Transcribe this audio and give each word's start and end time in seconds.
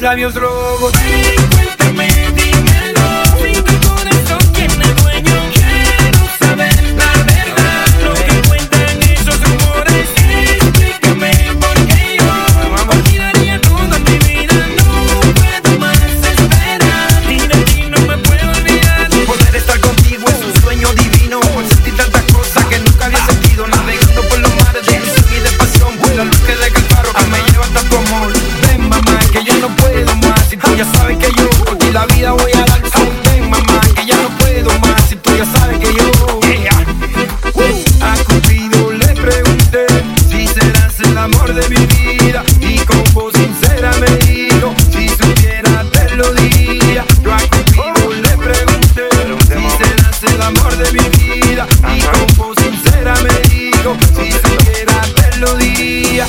dla 0.00 0.14
mnie 0.14 0.30
zrób 0.30 1.55
el 41.16 41.22
amor 41.22 41.54
de 41.54 41.66
mi 41.70 41.86
vida 41.86 42.44
y 42.60 42.76
con 42.80 43.02
voz 43.14 43.32
sincera 43.32 43.90
me 44.00 44.06
dijo, 44.26 44.74
si 44.92 45.08
supiera 45.08 45.82
te 45.90 46.14
lo 46.14 46.30
diría. 46.34 47.06
Yo 47.22 47.32
a 47.32 47.38
Cupido 47.38 48.12
le 48.12 48.36
pregunté 48.36 49.08
si 49.40 49.70
serás 49.78 50.22
el 50.24 50.42
amor 50.42 50.76
de 50.76 50.92
mi 50.92 51.08
vida 51.08 51.66
y 51.94 52.00
con 52.00 52.36
voz 52.36 52.56
sincera 52.62 53.14
me 53.22 53.48
dijo, 53.48 53.96
si 54.14 54.30
supiera 54.30 55.00
te 55.14 55.36
lo 55.38 55.56
diría. 55.56 56.26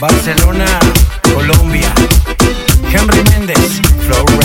Barcelona, 0.00 0.64
Colombia. 1.34 1.92
Henry 2.90 3.22
Méndez, 3.24 3.82
Florida. 4.06 4.37